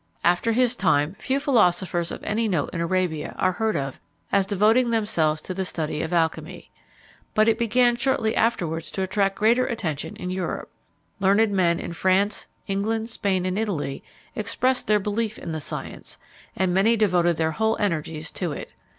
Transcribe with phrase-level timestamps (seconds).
[0.23, 3.99] After his time few philosophers of any note in Arabia are heard of
[4.31, 6.71] as devoting themselves to the study of alchymy;
[7.35, 10.71] but it began shortly afterwards to attract greater attention in Europe.
[11.19, 14.03] Learned men in France, England, Spain, and Italy,
[14.35, 16.17] expressed their belief in the science,
[16.55, 18.71] and many devoted their whole energies to it.